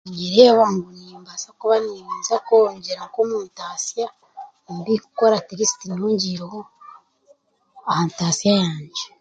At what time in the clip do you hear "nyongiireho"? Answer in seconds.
5.89-6.59